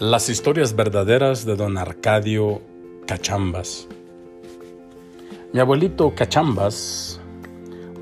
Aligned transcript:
Las 0.00 0.28
historias 0.28 0.74
verdaderas 0.74 1.44
de 1.44 1.54
don 1.54 1.78
Arcadio 1.78 2.60
Cachambas. 3.06 3.86
Mi 5.52 5.60
abuelito 5.60 6.16
Cachambas 6.16 7.20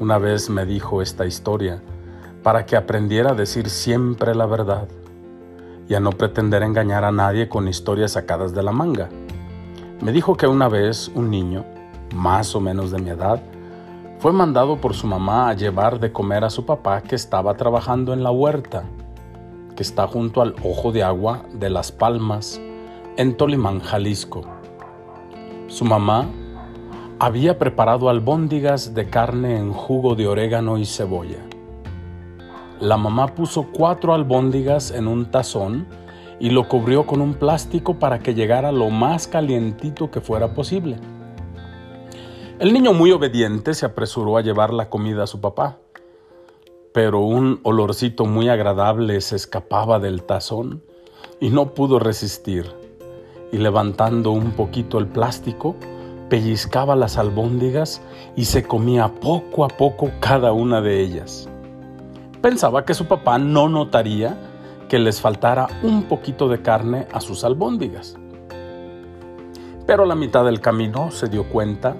una 0.00 0.16
vez 0.16 0.48
me 0.48 0.64
dijo 0.64 1.02
esta 1.02 1.26
historia 1.26 1.82
para 2.42 2.64
que 2.64 2.76
aprendiera 2.76 3.32
a 3.32 3.34
decir 3.34 3.68
siempre 3.68 4.34
la 4.34 4.46
verdad 4.46 4.88
y 5.86 5.92
a 5.92 6.00
no 6.00 6.12
pretender 6.12 6.62
engañar 6.62 7.04
a 7.04 7.12
nadie 7.12 7.50
con 7.50 7.68
historias 7.68 8.12
sacadas 8.12 8.54
de 8.54 8.62
la 8.62 8.72
manga. 8.72 9.10
Me 10.00 10.12
dijo 10.12 10.34
que 10.34 10.46
una 10.46 10.68
vez 10.70 11.08
un 11.14 11.28
niño, 11.28 11.66
más 12.14 12.54
o 12.54 12.60
menos 12.60 12.90
de 12.90 13.02
mi 13.02 13.10
edad, 13.10 13.42
fue 14.18 14.32
mandado 14.32 14.78
por 14.78 14.94
su 14.94 15.06
mamá 15.06 15.50
a 15.50 15.54
llevar 15.54 16.00
de 16.00 16.10
comer 16.10 16.42
a 16.42 16.48
su 16.48 16.64
papá 16.64 17.02
que 17.02 17.16
estaba 17.16 17.54
trabajando 17.54 18.14
en 18.14 18.22
la 18.22 18.30
huerta 18.30 18.84
está 19.82 20.06
junto 20.06 20.40
al 20.40 20.54
Ojo 20.64 20.92
de 20.92 21.02
Agua 21.02 21.42
de 21.52 21.68
Las 21.68 21.92
Palmas, 21.92 22.60
en 23.16 23.36
Tolimán, 23.36 23.80
Jalisco. 23.80 24.42
Su 25.66 25.84
mamá 25.84 26.26
había 27.18 27.58
preparado 27.58 28.08
albóndigas 28.08 28.94
de 28.94 29.10
carne 29.10 29.58
en 29.58 29.72
jugo 29.72 30.14
de 30.14 30.28
orégano 30.28 30.78
y 30.78 30.86
cebolla. 30.86 31.44
La 32.80 32.96
mamá 32.96 33.34
puso 33.34 33.66
cuatro 33.72 34.14
albóndigas 34.14 34.92
en 34.92 35.08
un 35.08 35.30
tazón 35.30 35.86
y 36.40 36.50
lo 36.50 36.68
cubrió 36.68 37.04
con 37.04 37.20
un 37.20 37.34
plástico 37.34 37.98
para 37.98 38.20
que 38.20 38.34
llegara 38.34 38.72
lo 38.72 38.88
más 38.88 39.26
calientito 39.26 40.10
que 40.10 40.20
fuera 40.20 40.54
posible. 40.54 40.96
El 42.60 42.72
niño 42.72 42.92
muy 42.92 43.10
obediente 43.10 43.74
se 43.74 43.86
apresuró 43.86 44.36
a 44.36 44.42
llevar 44.42 44.72
la 44.72 44.88
comida 44.88 45.24
a 45.24 45.26
su 45.26 45.40
papá 45.40 45.78
pero 46.92 47.20
un 47.20 47.60
olorcito 47.62 48.26
muy 48.26 48.48
agradable 48.48 49.20
se 49.20 49.36
escapaba 49.36 49.98
del 49.98 50.24
tazón 50.24 50.82
y 51.40 51.50
no 51.50 51.74
pudo 51.74 51.98
resistir, 51.98 52.70
y 53.50 53.58
levantando 53.58 54.30
un 54.30 54.52
poquito 54.52 54.98
el 54.98 55.06
plástico, 55.06 55.74
pellizcaba 56.28 56.94
las 56.94 57.18
albóndigas 57.18 58.02
y 58.36 58.44
se 58.44 58.64
comía 58.64 59.08
poco 59.08 59.64
a 59.64 59.68
poco 59.68 60.10
cada 60.20 60.52
una 60.52 60.80
de 60.80 61.00
ellas. 61.00 61.48
Pensaba 62.40 62.84
que 62.84 62.94
su 62.94 63.06
papá 63.06 63.38
no 63.38 63.68
notaría 63.68 64.38
que 64.88 64.98
les 64.98 65.20
faltara 65.20 65.68
un 65.82 66.04
poquito 66.04 66.48
de 66.48 66.60
carne 66.60 67.06
a 67.12 67.20
sus 67.20 67.44
albóndigas. 67.44 68.16
Pero 69.86 70.04
a 70.04 70.06
la 70.06 70.14
mitad 70.14 70.44
del 70.44 70.60
camino 70.60 71.10
se 71.10 71.28
dio 71.28 71.44
cuenta 71.48 71.96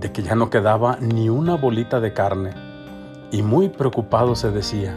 de 0.00 0.10
que 0.10 0.22
ya 0.22 0.34
no 0.34 0.50
quedaba 0.50 0.98
ni 1.00 1.28
una 1.28 1.56
bolita 1.56 2.00
de 2.00 2.12
carne 2.12 2.63
y 3.30 3.42
muy 3.42 3.68
preocupado 3.68 4.34
se 4.34 4.50
decía, 4.50 4.94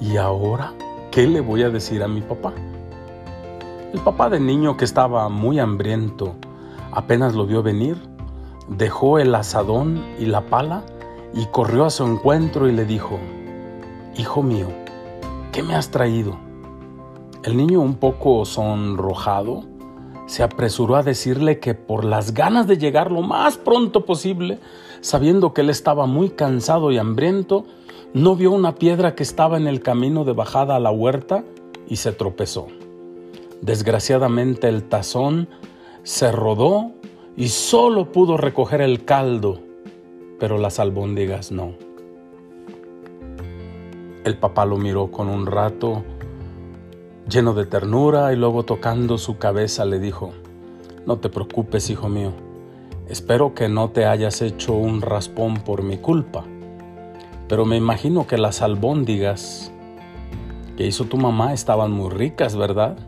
¿y 0.00 0.16
ahora 0.16 0.72
qué 1.10 1.26
le 1.26 1.40
voy 1.40 1.62
a 1.62 1.70
decir 1.70 2.02
a 2.02 2.08
mi 2.08 2.20
papá? 2.20 2.52
El 3.92 4.00
papá 4.00 4.30
del 4.30 4.46
niño 4.46 4.76
que 4.76 4.84
estaba 4.84 5.28
muy 5.28 5.58
hambriento, 5.58 6.34
apenas 6.92 7.34
lo 7.34 7.46
vio 7.46 7.62
venir, 7.62 7.96
dejó 8.68 9.18
el 9.18 9.34
asadón 9.34 10.02
y 10.18 10.26
la 10.26 10.42
pala 10.42 10.84
y 11.34 11.46
corrió 11.46 11.84
a 11.84 11.90
su 11.90 12.04
encuentro 12.04 12.68
y 12.68 12.72
le 12.72 12.84
dijo, 12.84 13.18
Hijo 14.16 14.42
mío, 14.42 14.68
¿qué 15.52 15.62
me 15.62 15.74
has 15.74 15.90
traído? 15.90 16.36
El 17.42 17.56
niño 17.56 17.80
un 17.80 17.94
poco 17.94 18.44
sonrojado 18.44 19.64
se 20.30 20.44
apresuró 20.44 20.94
a 20.94 21.02
decirle 21.02 21.58
que 21.58 21.74
por 21.74 22.04
las 22.04 22.34
ganas 22.34 22.68
de 22.68 22.78
llegar 22.78 23.10
lo 23.10 23.20
más 23.20 23.56
pronto 23.56 24.04
posible, 24.06 24.60
sabiendo 25.00 25.52
que 25.52 25.62
él 25.62 25.70
estaba 25.70 26.06
muy 26.06 26.30
cansado 26.30 26.92
y 26.92 26.98
hambriento, 26.98 27.64
no 28.14 28.36
vio 28.36 28.52
una 28.52 28.76
piedra 28.76 29.16
que 29.16 29.24
estaba 29.24 29.56
en 29.56 29.66
el 29.66 29.82
camino 29.82 30.22
de 30.24 30.32
bajada 30.32 30.76
a 30.76 30.78
la 30.78 30.92
huerta 30.92 31.42
y 31.88 31.96
se 31.96 32.12
tropezó. 32.12 32.68
Desgraciadamente 33.60 34.68
el 34.68 34.84
tazón 34.84 35.48
se 36.04 36.30
rodó 36.30 36.92
y 37.36 37.48
solo 37.48 38.12
pudo 38.12 38.36
recoger 38.36 38.82
el 38.82 39.04
caldo, 39.04 39.58
pero 40.38 40.58
las 40.58 40.78
albóndigas 40.78 41.50
no. 41.50 41.74
El 44.22 44.38
papá 44.38 44.64
lo 44.64 44.76
miró 44.76 45.10
con 45.10 45.28
un 45.28 45.46
rato 45.46 46.04
lleno 47.30 47.54
de 47.54 47.64
ternura 47.64 48.32
y 48.32 48.36
luego 48.36 48.64
tocando 48.64 49.16
su 49.16 49.38
cabeza 49.38 49.84
le 49.84 50.00
dijo, 50.00 50.32
No 51.06 51.18
te 51.18 51.28
preocupes, 51.28 51.88
hijo 51.88 52.08
mío, 52.08 52.32
espero 53.08 53.54
que 53.54 53.68
no 53.68 53.90
te 53.90 54.04
hayas 54.04 54.42
hecho 54.42 54.74
un 54.74 55.00
raspón 55.00 55.58
por 55.58 55.82
mi 55.82 55.96
culpa, 55.96 56.44
pero 57.48 57.64
me 57.64 57.76
imagino 57.76 58.26
que 58.26 58.36
las 58.36 58.62
albóndigas 58.62 59.70
que 60.76 60.86
hizo 60.86 61.04
tu 61.04 61.16
mamá 61.16 61.52
estaban 61.52 61.92
muy 61.92 62.10
ricas, 62.10 62.56
¿verdad? 62.56 62.98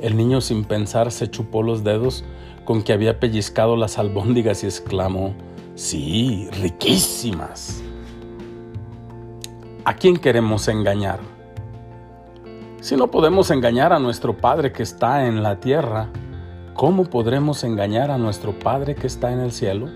El 0.00 0.16
niño 0.16 0.40
sin 0.40 0.64
pensar 0.64 1.12
se 1.12 1.30
chupó 1.30 1.62
los 1.62 1.84
dedos 1.84 2.24
con 2.64 2.82
que 2.82 2.92
había 2.92 3.20
pellizcado 3.20 3.76
las 3.76 3.98
albóndigas 3.98 4.64
y 4.64 4.66
exclamó, 4.66 5.34
Sí, 5.74 6.48
riquísimas. 6.60 7.82
¿A 9.84 9.94
quién 9.94 10.16
queremos 10.16 10.66
engañar? 10.66 11.37
Si 12.80 12.96
no 12.96 13.10
podemos 13.10 13.50
engañar 13.50 13.92
a 13.92 13.98
nuestro 13.98 14.36
Padre 14.36 14.70
que 14.70 14.84
está 14.84 15.26
en 15.26 15.42
la 15.42 15.58
tierra, 15.58 16.10
¿cómo 16.74 17.06
podremos 17.06 17.64
engañar 17.64 18.12
a 18.12 18.18
nuestro 18.18 18.56
Padre 18.56 18.94
que 18.94 19.08
está 19.08 19.32
en 19.32 19.40
el 19.40 19.50
cielo? 19.50 19.88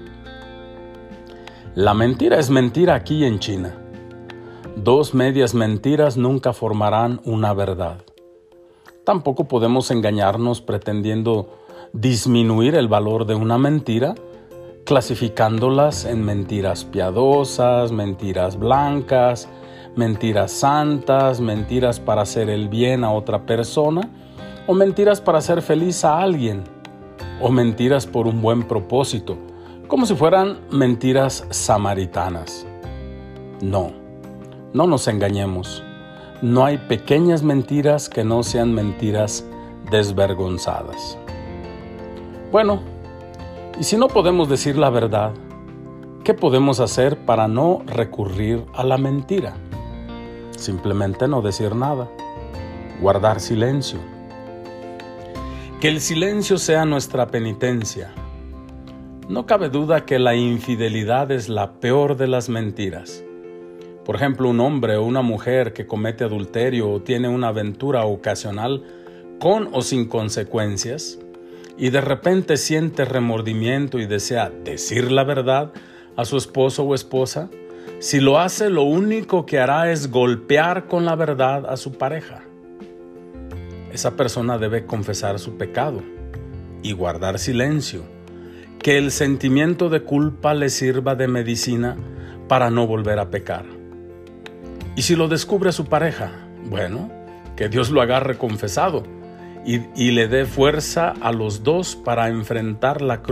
La 1.76 1.94
mentira 1.94 2.41
es 2.41 2.50
mentira 2.50 2.97
aquí 2.97 3.25
en 3.25 3.38
China. 3.38 3.72
Dos 4.75 5.15
medias 5.15 5.54
mentiras 5.54 6.16
nunca 6.16 6.53
formarán 6.53 7.21
una 7.25 7.54
verdad. 7.54 7.98
Tampoco 9.04 9.44
podemos 9.44 9.92
engañarnos 9.92 10.60
pretendiendo 10.60 11.56
disminuir 11.92 12.75
el 12.75 12.88
valor 12.88 13.26
de 13.26 13.37
una 13.37 13.59
mentira, 13.59 14.16
clasificándolas 14.84 16.04
en 16.04 16.25
mentiras 16.25 16.84
piadosas, 16.84 17.92
mentiras 17.92 18.59
blancas, 18.59 19.48
mentiras 19.97 20.53
santas, 20.53 21.41
mentiras 21.41 22.00
para 22.00 22.22
hacer 22.22 22.48
el 22.48 22.69
bien 22.69 23.04
a 23.04 23.12
otra 23.12 23.44
persona, 23.44 24.08
o 24.66 24.75
mentiras 24.75 25.20
para 25.20 25.38
hacer 25.38 25.62
feliz 25.62 26.04
a 26.04 26.20
alguien, 26.20 26.64
o 27.41 27.50
mentiras 27.50 28.06
por 28.06 28.26
un 28.26 28.41
buen 28.41 28.62
propósito, 28.62 29.36
como 29.88 30.06
si 30.06 30.14
fueran 30.14 30.58
mentiras 30.70 31.47
samaritanas. 31.50 32.66
No, 33.60 33.92
no 34.72 34.86
nos 34.86 35.08
engañemos. 35.08 35.82
No 36.41 36.64
hay 36.64 36.78
pequeñas 36.78 37.42
mentiras 37.42 38.09
que 38.09 38.24
no 38.24 38.42
sean 38.42 38.74
mentiras 38.74 39.44
desvergonzadas. 39.91 41.19
Bueno, 42.50 42.80
y 43.78 43.84
si 43.84 43.97
no 43.97 44.09
podemos 44.09 44.48
decir 44.48 44.76
la 44.76 44.91
verdad, 44.91 45.32
¿qué 46.24 46.34
podemos 46.34 46.80
hacer 46.80 47.16
para 47.24 47.48
no 47.48 47.82
recurrir 47.86 48.64
a 48.74 48.84
la 48.84 48.98
mentira? 48.98 49.54
Simplemente 50.62 51.27
no 51.27 51.43
decir 51.43 51.75
nada. 51.75 52.09
Guardar 53.00 53.41
silencio. 53.41 53.99
Que 55.81 55.89
el 55.89 56.00
silencio 56.00 56.56
sea 56.56 56.84
nuestra 56.84 57.27
penitencia. 57.27 58.12
No 59.28 59.45
cabe 59.45 59.71
duda 59.71 60.06
que 60.06 60.21
la 60.21 60.37
infidelidad 60.37 61.33
es 61.33 61.49
la 61.49 61.72
peor 61.81 62.17
de 62.17 62.28
las 62.28 62.49
mentiras. 62.49 63.25
Por 64.05 64.15
ejemplo, 64.15 64.49
un 64.49 64.61
hombre 64.61 64.95
o 64.99 65.03
una 65.03 65.22
mujer 65.22 65.72
que 65.72 65.89
comete 65.89 66.22
adulterio 66.22 66.93
o 66.93 67.03
tiene 67.03 67.28
una 67.28 67.49
aventura 67.49 68.05
ocasional 68.05 68.84
con 69.41 69.69
o 69.72 69.83
sin 69.83 70.06
consecuencias 70.06 71.19
y 71.77 71.91
de 71.91 72.01
repente 72.01 72.56
siente 72.56 73.05
remordimiento 73.05 73.99
y 73.99 74.06
desea 74.06 74.49
decir 74.62 75.11
la 75.11 75.25
verdad 75.25 75.72
a 76.15 76.25
su 76.25 76.37
esposo 76.37 76.84
o 76.84 76.95
esposa, 76.95 77.51
si 78.03 78.19
lo 78.19 78.41
hace, 78.41 78.69
lo 78.69 78.83
único 78.83 79.47
que 79.47 79.61
hará 79.61 79.93
es 79.93 80.11
golpear 80.11 80.89
con 80.89 81.04
la 81.04 81.15
verdad 81.15 81.66
a 81.71 81.77
su 81.77 81.93
pareja. 81.93 82.43
Esa 83.93 84.16
persona 84.16 84.59
debe 84.59 84.87
confesar 84.87 85.39
su 85.39 85.57
pecado 85.57 86.03
y 86.83 86.95
guardar 86.95 87.39
silencio, 87.39 88.03
que 88.81 88.99
el 88.99 89.13
sentimiento 89.13 89.89
de 89.89 90.03
culpa 90.03 90.53
le 90.53 90.69
sirva 90.69 91.15
de 91.15 91.28
medicina 91.28 91.97
para 92.49 92.71
no 92.71 92.89
volver 92.89 93.21
a 93.21 93.31
pecar. 93.31 93.66
Y 94.97 95.03
si 95.03 95.15
lo 95.15 95.28
descubre 95.28 95.71
su 95.71 95.84
pareja, 95.84 96.33
bueno, 96.65 97.09
que 97.55 97.69
Dios 97.69 97.93
lo 97.93 98.03
agarre 98.03 98.37
confesado 98.37 99.05
y, 99.65 100.10
le 100.10 100.27
dé 100.27 100.45
fuerza 100.45 101.15
a 101.21 101.31
los 101.31 101.63
dos 101.63 101.95
para 101.95 102.27
enfrentar 102.31 103.01
la 103.01 103.22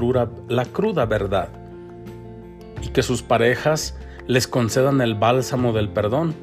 la 0.48 0.64
cruda 0.64 1.06
verdad. 1.06 1.48
Y 2.82 2.90
que 2.90 3.02
sus 3.02 3.20
parejas 3.20 3.96
les 4.30 4.46
concedan 4.46 5.00
el 5.00 5.16
bálsamo 5.16 5.72
del 5.72 5.88
perdón 5.88 6.36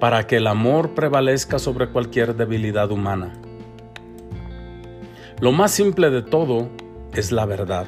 para 0.00 0.26
que 0.26 0.38
el 0.38 0.48
amor 0.48 0.96
prevalezca 0.96 1.60
sobre 1.60 1.88
cualquier 1.88 2.34
debilidad 2.34 2.90
humana. 2.90 3.32
Lo 5.40 5.52
más 5.52 5.70
simple 5.70 6.10
de 6.10 6.22
todo 6.22 6.68
es 7.14 7.30
la 7.30 7.46
verdad, 7.46 7.86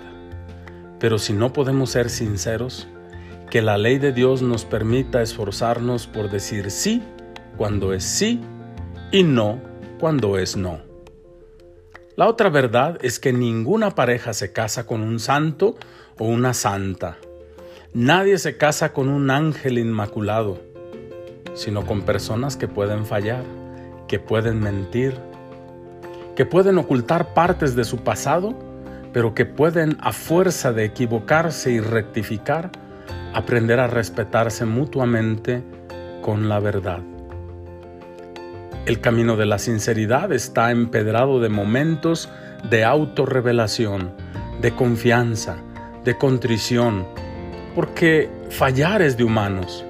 pero 1.01 1.19
si 1.19 1.33
no 1.33 1.53
podemos 1.53 1.91
ser 1.91 2.11
sinceros, 2.11 2.87
que 3.51 3.61
la 3.61 3.77
ley 3.77 3.99
de 3.99 4.13
Dios 4.13 4.41
nos 4.41 4.65
permita 4.65 5.21
esforzarnos 5.21 6.07
por 6.07 6.31
decir 6.31 6.71
sí 6.71 7.03
cuando 7.57 7.93
es 7.93 8.05
sí 8.05 8.41
y 9.11 9.25
no 9.25 9.61
cuando 9.99 10.39
es 10.39 10.57
no. 10.57 10.79
La 12.15 12.29
otra 12.29 12.51
verdad 12.51 12.99
es 13.03 13.19
que 13.19 13.33
ninguna 13.33 13.97
pareja 13.97 14.33
se 14.33 14.53
casa 14.53 14.87
con 14.87 15.01
un 15.01 15.19
santo 15.19 15.75
o 16.19 16.27
una 16.27 16.55
santa. 16.55 17.19
Nadie 17.93 18.39
se 18.39 18.57
casa 18.57 18.93
con 18.93 19.09
un 19.09 19.33
ángel 19.33 19.77
inmaculado, 19.77 20.61
sino 21.55 21.85
con 21.85 22.03
personas 22.03 22.57
que 22.57 22.69
pueden 22.69 23.05
fallar, 23.05 23.43
que 24.07 24.21
pueden 24.21 24.61
mentir, 24.61 25.19
que 26.37 26.47
pueden 26.47 26.79
ocultar 26.79 27.35
partes 27.35 27.75
de 27.75 27.83
su 27.83 28.05
pasado, 28.05 28.55
pero 29.13 29.35
que 29.35 29.45
pueden, 29.45 29.97
a 30.03 30.13
fuerza 30.13 30.73
de 30.73 30.85
equivocarse 30.85 31.73
y 31.73 31.81
rectificar, 31.81 32.71
aprender 33.35 33.81
a 33.81 33.89
respetarse 33.89 34.67
mutuamente 34.67 35.65
con 36.23 36.49
la 36.49 36.61
verdad. 36.61 37.01
El 38.87 39.01
camino 39.01 39.37
de 39.37 39.47
la 39.47 39.59
sinceridad 39.59 40.31
está 40.31 40.71
empedrado 40.71 41.41
de 41.41 41.49
momentos 41.49 42.29
de 42.71 42.85
autorrevelación, 42.85 44.13
de 44.61 44.77
confianza, 44.77 45.57
de 46.05 46.17
contrición, 46.17 47.07
porque 47.75 48.31
fallar 48.51 49.03
es 49.03 49.17
de 49.17 49.25
humanos, 49.25 49.85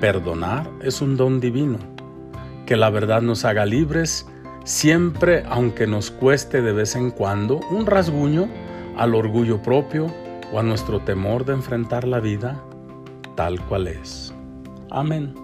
perdonar 0.00 0.68
es 0.82 1.00
un 1.00 1.16
don 1.16 1.40
divino. 1.40 1.78
Que 2.66 2.76
la 2.76 2.90
verdad 2.90 3.22
nos 3.22 3.44
haga 3.44 3.66
libres 3.66 4.26
siempre, 4.64 5.44
aunque 5.48 5.86
nos 5.86 6.10
cueste 6.10 6.62
de 6.62 6.72
vez 6.72 6.96
en 6.96 7.10
cuando 7.10 7.60
un 7.70 7.86
rasguño 7.86 8.48
al 8.96 9.14
orgullo 9.14 9.60
propio 9.62 10.06
o 10.52 10.58
a 10.58 10.62
nuestro 10.62 11.00
temor 11.00 11.44
de 11.44 11.54
enfrentar 11.54 12.06
la 12.06 12.20
vida 12.20 12.62
tal 13.36 13.60
cual 13.66 13.88
es. 13.88 14.32
Amén. 14.90 15.43